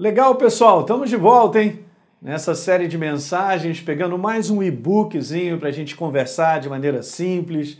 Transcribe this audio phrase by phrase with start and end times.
[0.00, 1.80] Legal, pessoal, estamos de volta, hein?
[2.22, 7.76] Nessa série de mensagens, pegando mais um e-bookzinho para a gente conversar de maneira simples,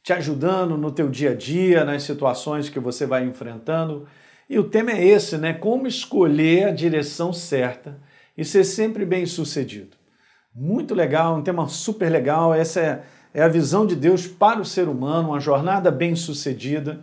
[0.00, 4.06] te ajudando no teu dia a dia, nas situações que você vai enfrentando.
[4.48, 5.54] E o tema é esse, né?
[5.54, 7.98] Como escolher a direção certa
[8.38, 9.96] e ser sempre bem sucedido.
[10.54, 12.54] Muito legal, um tema super legal.
[12.54, 13.02] Essa é,
[13.34, 17.02] é a visão de Deus para o ser humano, uma jornada bem sucedida.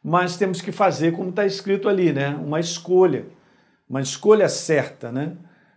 [0.00, 2.28] Mas temos que fazer como está escrito ali, né?
[2.28, 3.24] Uma escolha
[3.88, 5.32] uma escolha certa, né?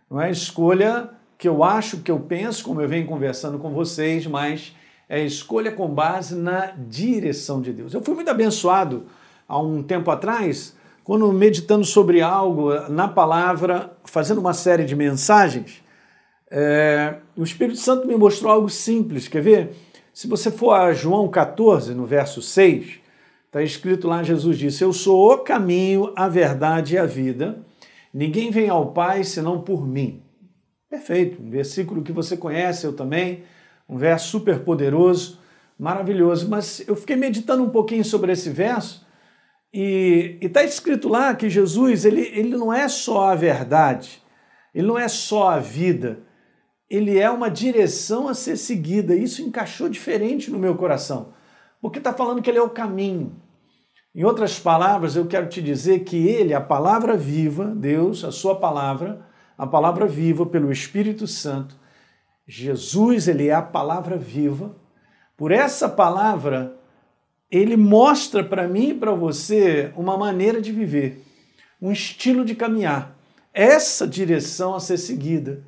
[0.10, 4.26] Não é escolha que eu acho, que eu penso, como eu venho conversando com vocês,
[4.26, 4.76] mas
[5.08, 7.94] é escolha com base na direção de Deus.
[7.94, 9.06] Eu fui muito abençoado
[9.48, 15.84] há um tempo atrás, quando meditando sobre algo na palavra, fazendo uma série de mensagens,
[16.50, 19.28] é, o Espírito Santo me mostrou algo simples.
[19.28, 19.76] Quer ver?
[20.14, 23.00] Se você for a João 14, no verso 6,
[23.46, 27.60] está escrito lá: Jesus disse: Eu sou o caminho, a verdade e a vida.
[28.18, 30.24] Ninguém vem ao Pai senão por mim.
[30.90, 33.44] Perfeito, um versículo que você conhece, eu também,
[33.88, 35.40] um verso super poderoso,
[35.78, 36.50] maravilhoso.
[36.50, 39.06] Mas eu fiquei meditando um pouquinho sobre esse verso
[39.72, 44.20] e está escrito lá que Jesus ele, ele não é só a verdade,
[44.74, 46.18] ele não é só a vida,
[46.90, 49.14] ele é uma direção a ser seguida.
[49.14, 51.36] Isso encaixou diferente no meu coração,
[51.80, 53.40] porque está falando que ele é o caminho.
[54.16, 58.56] Em outras palavras, eu quero te dizer que Ele, a palavra viva, Deus, a Sua
[58.56, 59.26] palavra,
[59.58, 61.76] a palavra viva pelo Espírito Santo,
[62.48, 64.76] Jesus, Ele é a palavra viva.
[65.36, 66.76] Por essa palavra,
[67.52, 71.24] Ele mostra para mim e para você uma maneira de viver,
[71.82, 73.16] um estilo de caminhar.
[73.54, 75.64] Essa direção a ser seguida.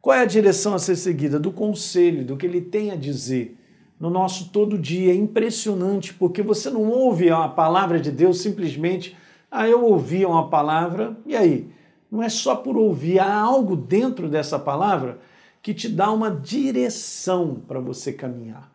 [0.00, 1.38] Qual é a direção a ser seguida?
[1.38, 3.59] Do conselho, do que Ele tem a dizer
[4.00, 5.12] no nosso todo dia.
[5.12, 9.14] É impressionante, porque você não ouve a palavra de Deus simplesmente,
[9.50, 11.70] ah, eu ouvi uma palavra, e aí?
[12.10, 15.18] Não é só por ouvir, há algo dentro dessa palavra
[15.62, 18.72] que te dá uma direção para você caminhar,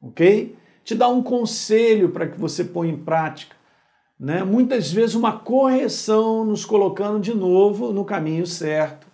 [0.00, 0.56] ok?
[0.84, 3.56] Te dá um conselho para que você ponha em prática.
[4.18, 4.44] Né?
[4.44, 9.06] Muitas vezes uma correção nos colocando de novo no caminho certo.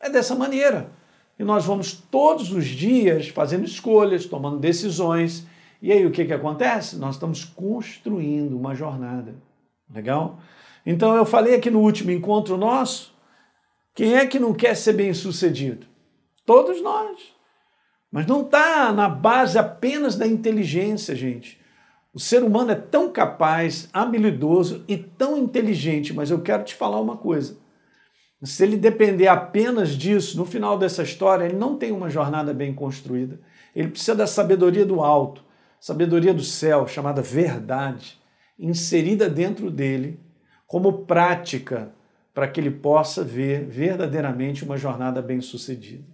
[0.00, 0.90] É dessa maneira.
[1.38, 5.46] E nós vamos todos os dias fazendo escolhas, tomando decisões.
[5.80, 6.96] E aí o que, que acontece?
[6.96, 9.34] Nós estamos construindo uma jornada.
[9.92, 10.38] Legal?
[10.84, 13.12] Então eu falei aqui no último encontro nosso,
[13.94, 15.86] quem é que não quer ser bem sucedido?
[16.44, 17.18] Todos nós.
[18.10, 21.60] Mas não está na base apenas da inteligência, gente.
[22.14, 27.00] O ser humano é tão capaz, habilidoso e tão inteligente, mas eu quero te falar
[27.00, 27.56] uma coisa.
[28.44, 32.74] Se ele depender apenas disso, no final dessa história, ele não tem uma jornada bem
[32.74, 33.38] construída.
[33.74, 35.44] Ele precisa da sabedoria do alto,
[35.78, 38.20] sabedoria do céu, chamada verdade,
[38.58, 40.18] inserida dentro dele
[40.66, 41.92] como prática
[42.34, 46.04] para que ele possa ver verdadeiramente uma jornada bem sucedida.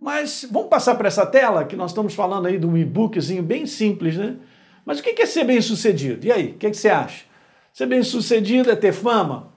[0.00, 3.66] Mas vamos passar para essa tela que nós estamos falando aí de um e-bookzinho bem
[3.66, 4.36] simples, né?
[4.84, 6.26] Mas o que é ser bem sucedido?
[6.26, 7.24] E aí, o que, você acha?
[7.72, 9.53] Ser bem sucedido é ter fama?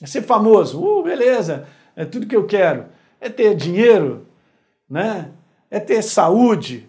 [0.00, 2.86] É ser famoso, uh, beleza, é tudo que eu quero.
[3.20, 4.26] É ter dinheiro,
[4.88, 5.30] né?
[5.70, 6.88] É ter saúde,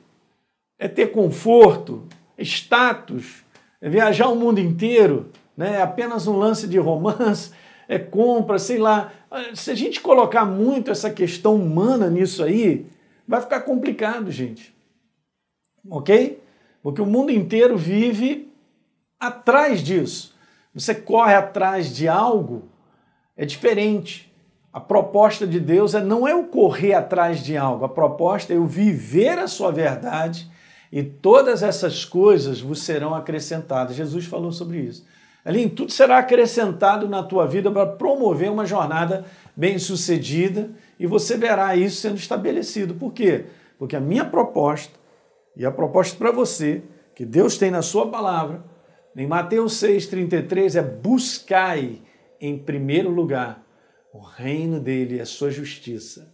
[0.79, 3.43] é ter conforto, status,
[3.81, 5.75] é viajar o mundo inteiro, né?
[5.75, 7.51] É apenas um lance de romance,
[7.87, 9.11] é compra, sei lá.
[9.53, 12.85] Se a gente colocar muito essa questão humana nisso aí,
[13.27, 14.73] vai ficar complicado, gente.
[15.89, 16.41] Ok?
[16.81, 18.51] Porque o mundo inteiro vive
[19.19, 20.35] atrás disso.
[20.73, 22.63] Você corre atrás de algo
[23.35, 24.31] é diferente.
[24.71, 28.57] A proposta de Deus é não é o correr atrás de algo, a proposta é
[28.57, 30.49] o viver a sua verdade
[30.91, 33.95] e todas essas coisas vos serão acrescentadas.
[33.95, 35.05] Jesus falou sobre isso.
[35.45, 41.75] Ali, tudo será acrescentado na tua vida para promover uma jornada bem-sucedida e você verá
[41.75, 42.93] isso sendo estabelecido.
[42.93, 43.45] Por quê?
[43.77, 44.93] Porque a minha proposta
[45.55, 46.81] e a proposta para você,
[47.13, 48.63] que Deus tem na sua palavra,
[49.15, 52.01] em Mateus 6,33, é buscai
[52.47, 53.63] em primeiro lugar
[54.13, 56.33] o reino dele e a sua justiça.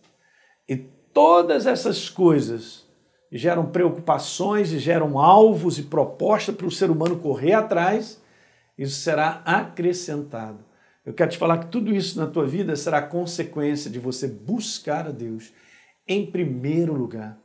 [0.67, 2.85] E todas essas coisas
[3.31, 8.21] geram preocupações e geram alvos e propostas para o ser humano correr atrás,
[8.77, 10.65] isso será acrescentado.
[11.05, 15.07] Eu quero te falar que tudo isso na tua vida será consequência de você buscar
[15.07, 15.53] a Deus
[16.07, 17.37] em primeiro lugar,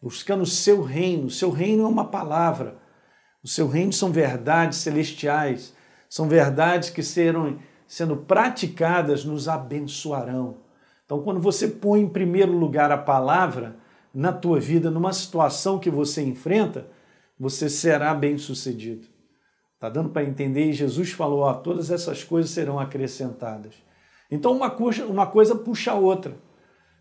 [0.00, 1.26] buscando o seu reino.
[1.26, 2.78] O seu reino é uma palavra.
[3.42, 5.74] O seu reino são verdades celestiais,
[6.08, 7.58] são verdades que serão
[7.90, 10.58] sendo praticadas nos abençoarão.
[11.04, 13.74] Então, quando você põe em primeiro lugar a palavra
[14.14, 16.86] na tua vida, numa situação que você enfrenta,
[17.36, 19.08] você será bem-sucedido.
[19.74, 20.66] Está dando para entender?
[20.66, 23.74] E Jesus falou: ó, todas essas coisas serão acrescentadas.
[24.30, 26.36] Então uma coisa, uma coisa puxa a outra.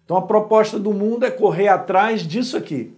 [0.03, 2.97] Então a proposta do mundo é correr atrás disso aqui.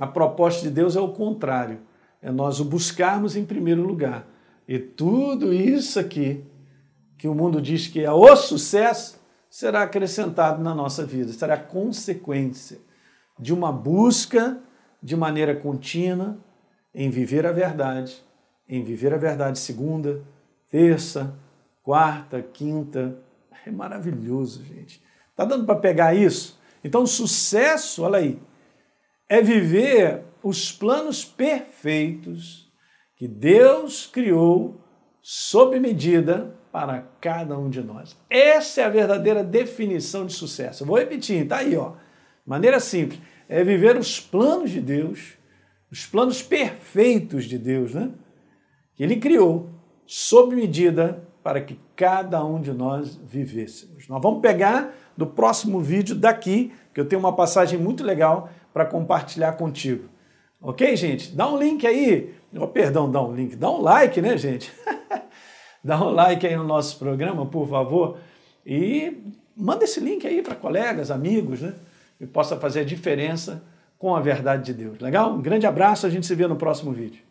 [0.00, 1.78] A proposta de Deus é o contrário.
[2.20, 4.26] É nós o buscarmos em primeiro lugar.
[4.66, 6.44] E tudo isso aqui,
[7.24, 9.18] que o mundo diz que é o sucesso,
[9.48, 12.76] será acrescentado na nossa vida, será consequência
[13.38, 14.60] de uma busca
[15.02, 16.36] de maneira contínua
[16.94, 18.22] em viver a verdade,
[18.68, 20.22] em viver a verdade segunda,
[20.68, 21.34] terça,
[21.82, 23.16] quarta, quinta.
[23.64, 25.02] É maravilhoso, gente.
[25.34, 26.60] Tá dando para pegar isso?
[26.84, 28.38] Então, sucesso, olha aí,
[29.30, 32.70] é viver os planos perfeitos
[33.16, 34.78] que Deus criou
[35.22, 38.16] sob medida para cada um de nós.
[38.28, 40.82] Essa é a verdadeira definição de sucesso.
[40.82, 41.92] Eu vou repetir, tá aí, ó.
[42.44, 45.34] Maneira simples, é viver os planos de Deus,
[45.88, 48.10] os planos perfeitos de Deus, né?
[48.96, 49.70] Que ele criou
[50.04, 54.08] sob medida para que cada um de nós vivêssemos.
[54.08, 58.84] Nós vamos pegar do próximo vídeo daqui, que eu tenho uma passagem muito legal para
[58.84, 60.08] compartilhar contigo.
[60.60, 61.36] Ok, gente?
[61.36, 62.34] Dá um link aí.
[62.52, 63.54] Oh, perdão, dá um link.
[63.54, 64.72] Dá um like, né, gente?
[65.84, 68.16] dá um like aí no nosso programa, por favor.
[68.66, 69.18] E
[69.54, 71.74] manda esse link aí para colegas, amigos, né?
[72.18, 73.62] E possa fazer a diferença
[73.98, 74.98] com a verdade de Deus.
[74.98, 75.34] Legal?
[75.34, 77.22] Um grande abraço, a gente se vê no próximo vídeo.